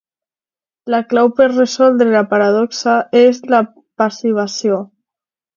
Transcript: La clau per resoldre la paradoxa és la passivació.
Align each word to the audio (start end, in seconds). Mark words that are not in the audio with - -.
La 0.93 1.01
clau 1.11 1.29
per 1.41 1.47
resoldre 1.51 2.09
la 2.15 2.23
paradoxa 2.33 2.97
és 3.23 3.45
la 3.55 3.63
passivació. 4.03 4.83